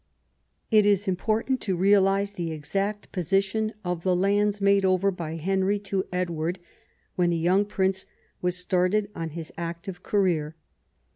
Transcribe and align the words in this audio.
It 0.71 0.83
is 0.87 1.07
important 1.07 1.61
to 1.61 1.75
realise 1.77 2.31
the 2.31 2.51
exact 2.51 3.11
position 3.11 3.73
of 3.85 4.01
the 4.01 4.15
lands 4.15 4.59
made 4.59 4.83
over 4.83 5.11
by 5.11 5.35
Henry 5.35 5.77
to 5.93 6.07
Edward 6.11 6.57
when 7.15 7.29
the 7.29 7.37
young 7.37 7.65
prince 7.65 8.07
was 8.41 8.57
started 8.57 9.11
on 9.13 9.29
his 9.37 9.53
active 9.59 10.01
career. 10.01 10.55